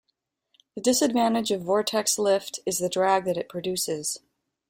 The 0.73 0.81
disadvantage 0.81 1.51
of 1.51 1.61
vortex 1.61 2.17
lift 2.17 2.59
is 2.65 2.79
the 2.79 2.89
drag 2.89 3.25
that 3.25 3.37
it 3.37 3.47
produces. 3.47 4.17